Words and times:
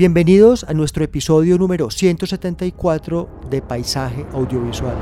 Bienvenidos 0.00 0.64
a 0.64 0.72
nuestro 0.72 1.04
episodio 1.04 1.58
número 1.58 1.90
174 1.90 3.28
de 3.50 3.60
Paisaje 3.60 4.24
Audiovisual. 4.32 4.96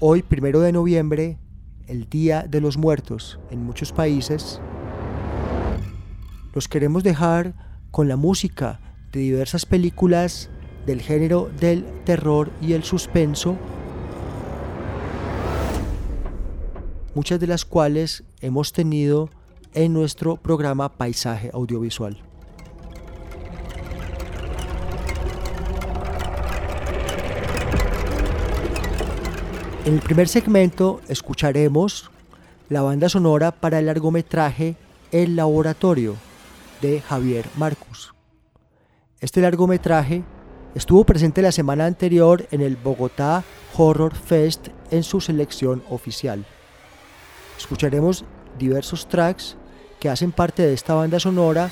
Hoy, 0.00 0.22
primero 0.22 0.60
de 0.60 0.70
noviembre, 0.70 1.38
el 1.86 2.10
Día 2.10 2.42
de 2.42 2.60
los 2.60 2.76
Muertos 2.76 3.40
en 3.50 3.64
muchos 3.64 3.90
países, 3.90 4.60
los 6.52 6.68
queremos 6.68 7.04
dejar 7.04 7.54
con 7.90 8.06
la 8.06 8.16
música 8.16 8.80
de 9.12 9.20
diversas 9.20 9.64
películas 9.64 10.50
del 10.84 11.00
género 11.00 11.50
del 11.58 11.86
terror 12.04 12.50
y 12.60 12.74
el 12.74 12.84
suspenso, 12.84 13.56
muchas 17.14 17.40
de 17.40 17.46
las 17.46 17.64
cuales 17.64 18.24
hemos 18.42 18.74
tenido 18.74 19.30
en 19.72 19.94
nuestro 19.94 20.36
programa 20.36 20.98
Paisaje 20.98 21.48
Audiovisual. 21.54 22.33
En 29.84 29.92
el 29.92 30.00
primer 30.00 30.28
segmento 30.28 31.02
escucharemos 31.08 32.10
la 32.70 32.80
banda 32.80 33.10
sonora 33.10 33.50
para 33.50 33.80
el 33.80 33.84
largometraje 33.84 34.76
El 35.12 35.36
Laboratorio 35.36 36.16
de 36.80 37.02
Javier 37.02 37.44
Marcus. 37.58 38.14
Este 39.20 39.42
largometraje 39.42 40.24
estuvo 40.74 41.04
presente 41.04 41.42
la 41.42 41.52
semana 41.52 41.84
anterior 41.84 42.48
en 42.50 42.62
el 42.62 42.76
Bogotá 42.76 43.44
Horror 43.76 44.14
Fest 44.14 44.68
en 44.90 45.02
su 45.02 45.20
selección 45.20 45.82
oficial. 45.90 46.46
Escucharemos 47.58 48.24
diversos 48.58 49.06
tracks 49.06 49.58
que 50.00 50.08
hacen 50.08 50.32
parte 50.32 50.62
de 50.62 50.72
esta 50.72 50.94
banda 50.94 51.20
sonora 51.20 51.68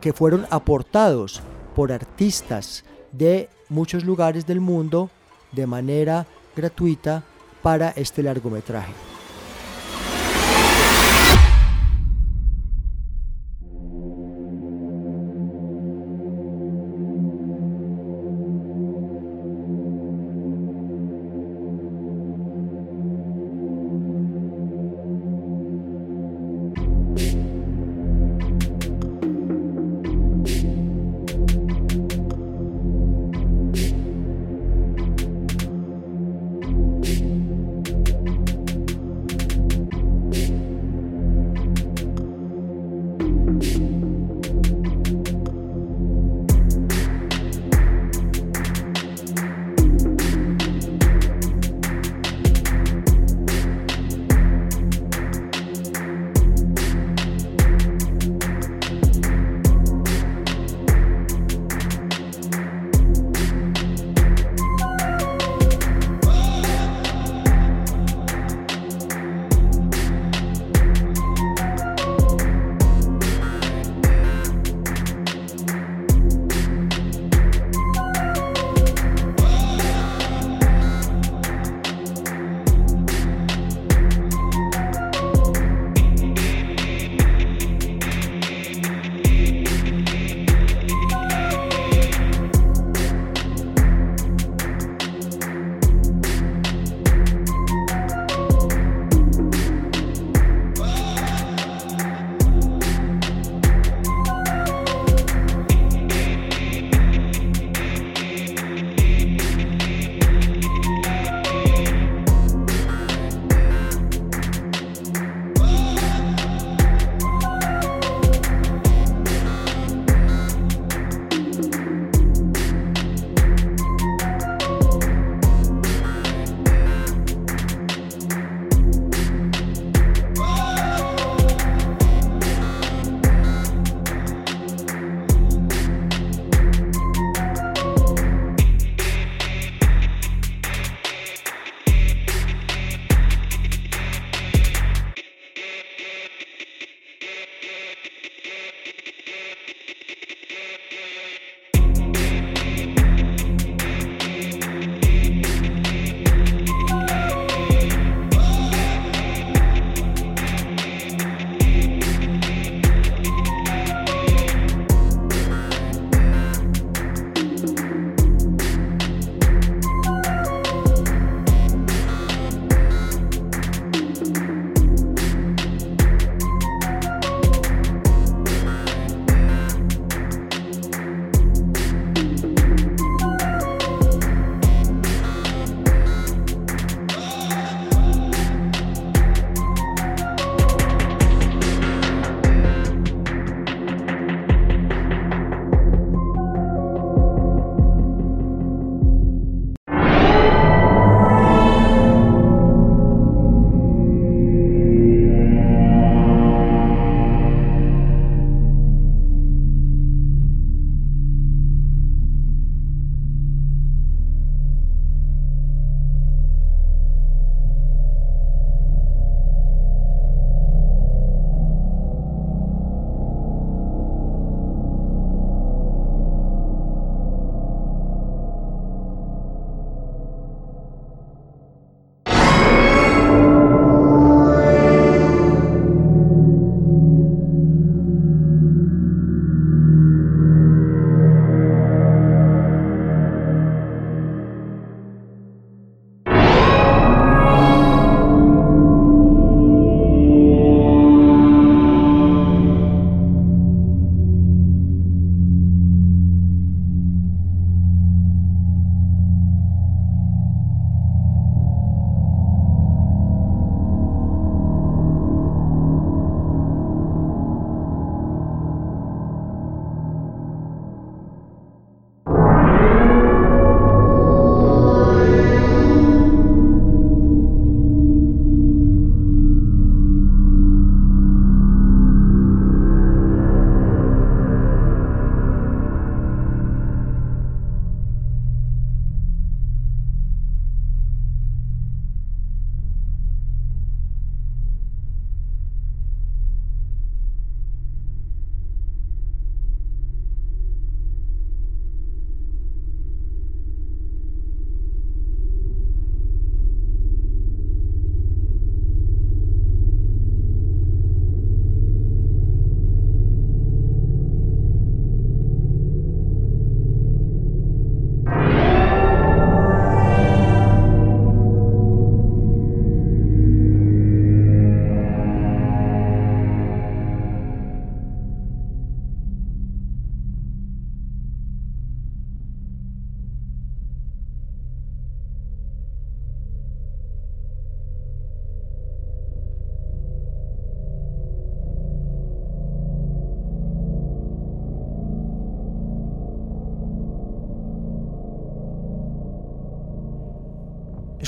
que 0.00 0.14
fueron 0.14 0.46
aportados 0.48 1.42
por 1.76 1.92
artistas 1.92 2.86
de 3.12 3.50
muchos 3.68 4.02
lugares 4.02 4.46
del 4.46 4.62
mundo 4.62 5.10
de 5.52 5.66
manera 5.66 6.26
gratuita 6.56 7.22
para 7.64 7.94
este 7.96 8.22
largometraje. 8.22 9.13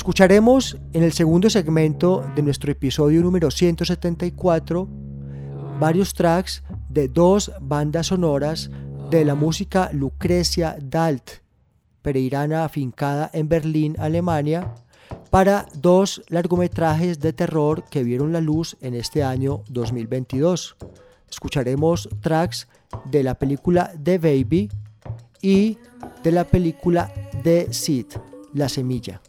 Escucharemos 0.07 0.77
en 0.93 1.03
el 1.03 1.11
segundo 1.11 1.49
segmento 1.49 2.25
de 2.33 2.41
nuestro 2.41 2.71
episodio 2.71 3.21
número 3.21 3.51
174 3.51 4.87
varios 5.81 6.13
tracks 6.13 6.63
de 6.87 7.09
dos 7.09 7.51
bandas 7.59 8.07
sonoras 8.07 8.71
de 9.11 9.25
la 9.25 9.35
música 9.35 9.89
Lucrecia 9.91 10.77
Dalt, 10.81 11.29
pereirana 12.01 12.63
afincada 12.63 13.29
en 13.33 13.49
Berlín, 13.49 13.97
Alemania, 13.99 14.73
para 15.29 15.65
dos 15.73 16.23
largometrajes 16.29 17.19
de 17.19 17.33
terror 17.33 17.83
que 17.89 18.05
vieron 18.05 18.31
la 18.31 18.39
luz 18.39 18.77
en 18.79 18.93
este 18.93 19.25
año 19.25 19.63
2022. 19.67 20.77
Escucharemos 21.29 22.07
tracks 22.21 22.69
de 23.11 23.23
la 23.23 23.35
película 23.35 23.91
The 24.01 24.19
Baby 24.19 24.69
y 25.41 25.77
de 26.23 26.31
la 26.31 26.45
película 26.45 27.11
The 27.43 27.73
Seed, 27.73 28.05
La 28.53 28.69
Semilla. 28.69 29.21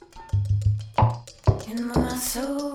so 2.20 2.67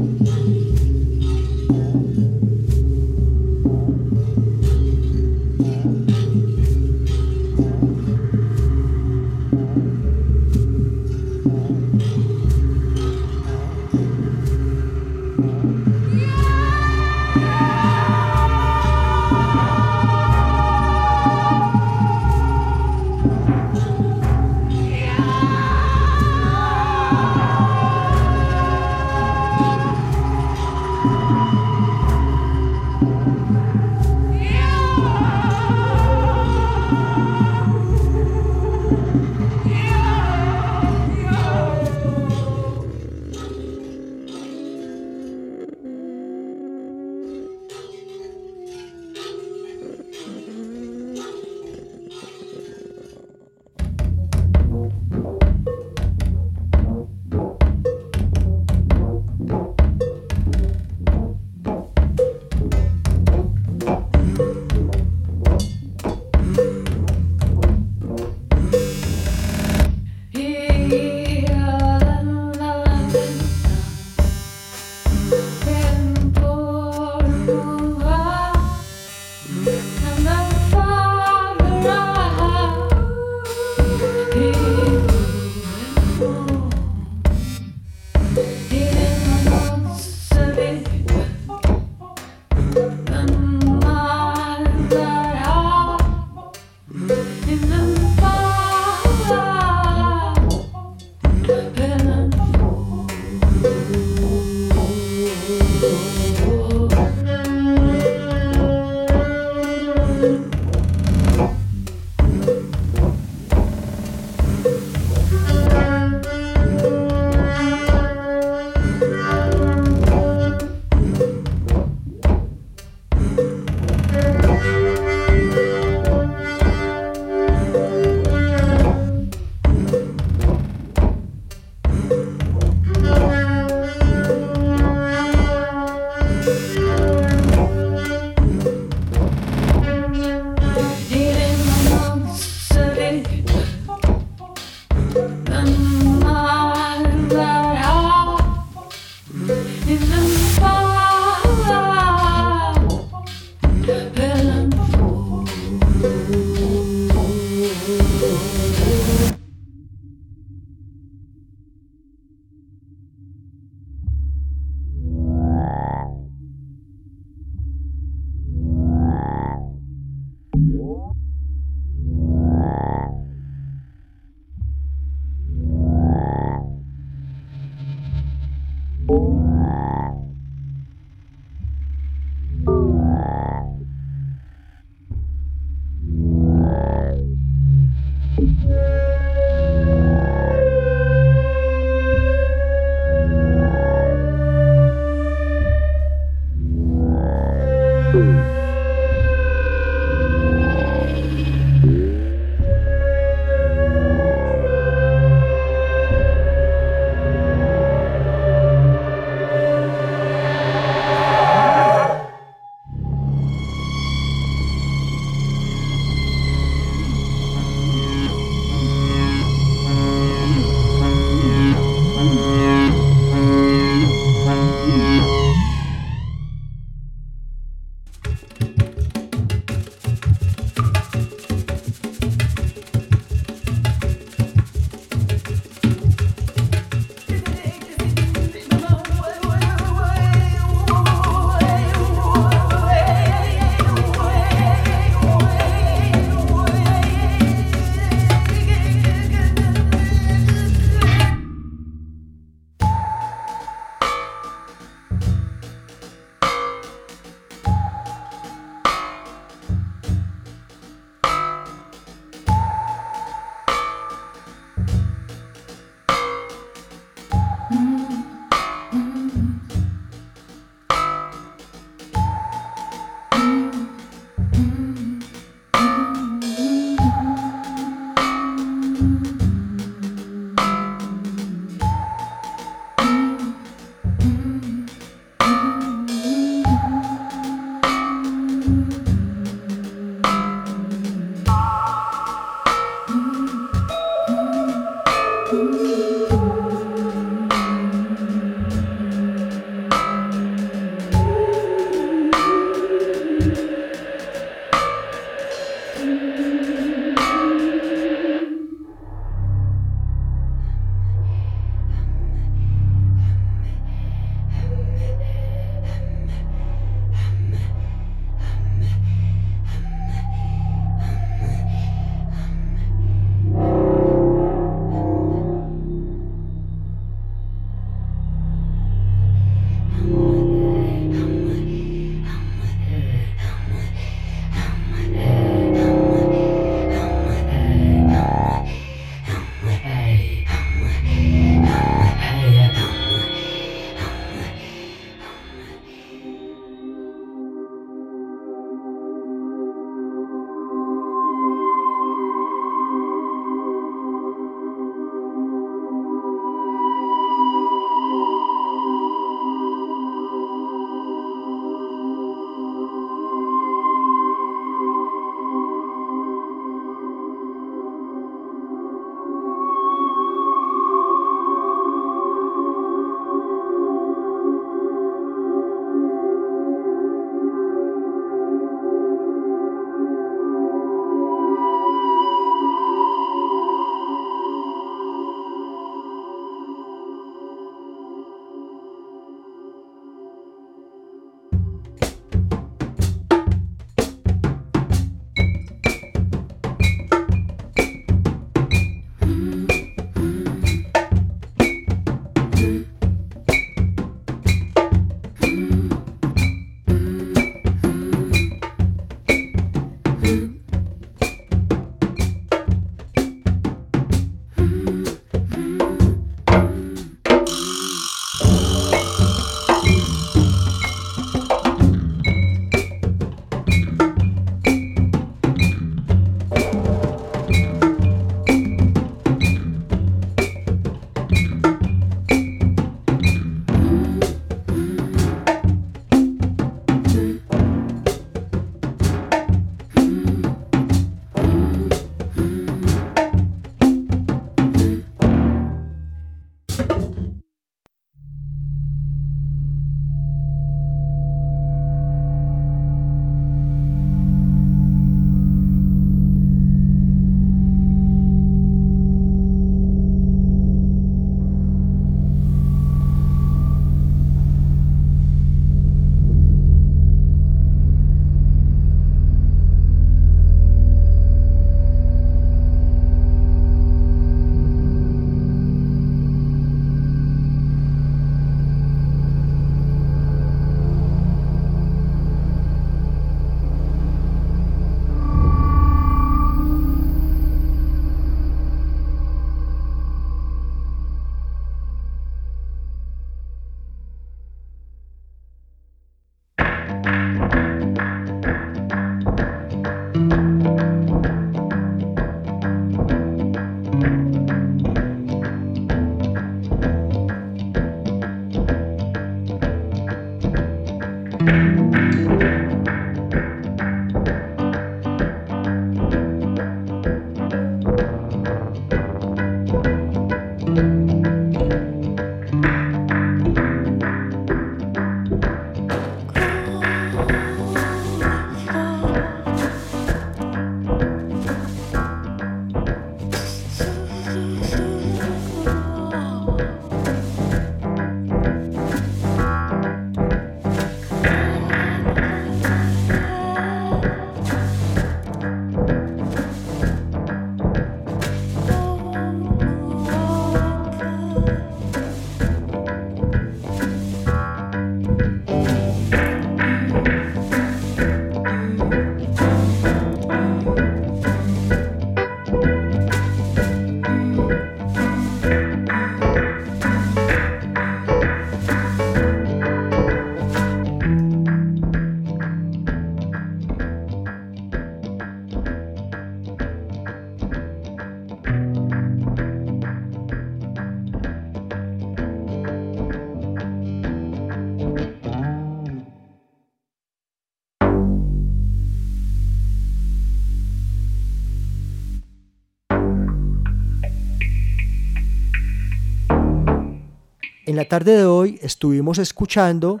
En 597.70 597.76
la 597.76 597.84
tarde 597.84 598.16
de 598.16 598.24
hoy 598.24 598.58
estuvimos 598.62 599.18
escuchando 599.18 600.00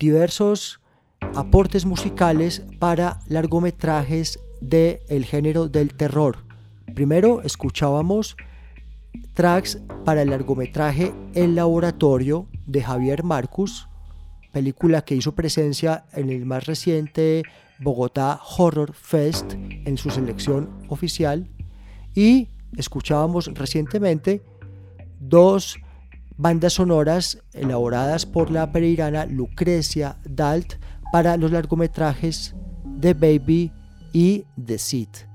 diversos 0.00 0.80
aportes 1.34 1.84
musicales 1.84 2.64
para 2.78 3.20
largometrajes 3.28 4.40
del 4.62 5.00
el 5.10 5.26
género 5.26 5.68
del 5.68 5.92
terror. 5.92 6.38
Primero 6.94 7.42
escuchábamos 7.42 8.38
tracks 9.34 9.78
para 10.06 10.22
el 10.22 10.30
largometraje 10.30 11.12
El 11.34 11.54
Laboratorio 11.54 12.48
de 12.64 12.82
Javier 12.82 13.24
Marcus, 13.24 13.90
película 14.50 15.02
que 15.02 15.16
hizo 15.16 15.34
presencia 15.34 16.06
en 16.14 16.30
el 16.30 16.46
más 16.46 16.64
reciente 16.64 17.42
Bogotá 17.78 18.40
Horror 18.56 18.94
Fest 18.94 19.52
en 19.52 19.98
su 19.98 20.08
selección 20.08 20.70
oficial. 20.88 21.46
Y 22.14 22.48
escuchábamos 22.74 23.52
recientemente 23.52 24.40
dos 25.20 25.78
bandas 26.36 26.74
sonoras 26.74 27.38
elaboradas 27.52 28.26
por 28.26 28.50
la 28.50 28.72
pereirana 28.72 29.26
Lucrecia 29.26 30.18
Dalt 30.24 30.74
para 31.12 31.36
los 31.36 31.52
largometrajes 31.52 32.54
The 33.00 33.14
Baby 33.14 33.72
y 34.12 34.44
The 34.62 34.78
Seed. 34.78 35.25